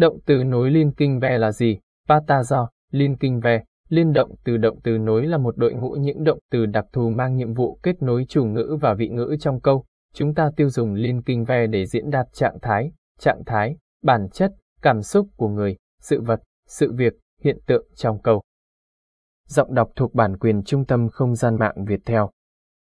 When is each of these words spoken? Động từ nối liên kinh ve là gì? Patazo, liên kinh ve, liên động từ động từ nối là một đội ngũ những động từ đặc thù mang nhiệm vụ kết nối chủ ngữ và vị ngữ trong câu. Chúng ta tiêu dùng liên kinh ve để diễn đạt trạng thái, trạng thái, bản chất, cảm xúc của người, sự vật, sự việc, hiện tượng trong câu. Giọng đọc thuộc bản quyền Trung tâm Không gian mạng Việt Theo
Động 0.00 0.18
từ 0.26 0.44
nối 0.44 0.70
liên 0.70 0.92
kinh 0.92 1.20
ve 1.20 1.38
là 1.38 1.52
gì? 1.52 1.78
Patazo, 2.08 2.66
liên 2.90 3.16
kinh 3.16 3.40
ve, 3.40 3.62
liên 3.88 4.12
động 4.12 4.34
từ 4.44 4.56
động 4.56 4.80
từ 4.84 4.98
nối 4.98 5.26
là 5.26 5.38
một 5.38 5.56
đội 5.56 5.72
ngũ 5.72 5.90
những 5.90 6.24
động 6.24 6.38
từ 6.50 6.66
đặc 6.66 6.84
thù 6.92 7.10
mang 7.10 7.36
nhiệm 7.36 7.54
vụ 7.54 7.78
kết 7.82 8.02
nối 8.02 8.24
chủ 8.28 8.44
ngữ 8.44 8.78
và 8.80 8.94
vị 8.94 9.08
ngữ 9.08 9.36
trong 9.40 9.60
câu. 9.60 9.84
Chúng 10.14 10.34
ta 10.34 10.50
tiêu 10.56 10.70
dùng 10.70 10.94
liên 10.94 11.22
kinh 11.22 11.44
ve 11.44 11.66
để 11.66 11.86
diễn 11.86 12.10
đạt 12.10 12.26
trạng 12.32 12.58
thái, 12.62 12.92
trạng 13.18 13.42
thái, 13.46 13.76
bản 14.02 14.28
chất, 14.32 14.52
cảm 14.82 15.02
xúc 15.02 15.28
của 15.36 15.48
người, 15.48 15.76
sự 16.02 16.20
vật, 16.20 16.40
sự 16.66 16.92
việc, 16.92 17.12
hiện 17.42 17.58
tượng 17.66 17.86
trong 17.94 18.22
câu. 18.22 18.42
Giọng 19.46 19.74
đọc 19.74 19.90
thuộc 19.96 20.14
bản 20.14 20.36
quyền 20.38 20.62
Trung 20.62 20.84
tâm 20.84 21.08
Không 21.08 21.34
gian 21.34 21.56
mạng 21.58 21.84
Việt 21.84 22.00
Theo 22.04 22.30